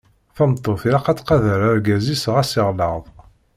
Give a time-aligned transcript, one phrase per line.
[0.35, 3.03] Tameṭṭut ilaq ad tqader argaz-is ɣas yeɣleḍ.